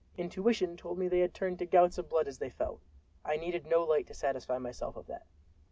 Intuition 0.17 0.77
told 0.77 0.97
me 0.97 1.07
they 1.07 1.19
had 1.19 1.31
turned 1.35 1.59
to 1.59 1.65
gouts 1.67 1.99
of 1.99 2.09
blood 2.09 2.27
as 2.27 2.39
they 2.39 2.49
fell—I 2.49 3.37
needed 3.37 3.67
no 3.67 3.83
light 3.83 4.07
to 4.07 4.15
satisfy 4.15 4.57
myself 4.57 4.95
of 4.97 5.05
that. 5.05 5.27